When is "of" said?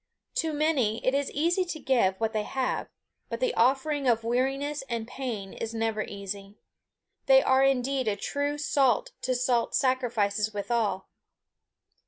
4.07-4.23